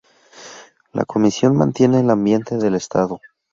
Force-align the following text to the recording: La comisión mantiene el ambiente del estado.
La 0.93 1.05
comisión 1.05 1.55
mantiene 1.55 1.99
el 1.99 2.09
ambiente 2.09 2.57
del 2.57 2.73
estado. 2.73 3.21